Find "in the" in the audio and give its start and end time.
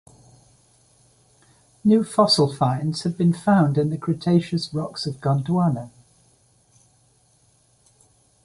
3.77-3.99